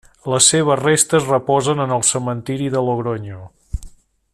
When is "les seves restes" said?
0.33-1.27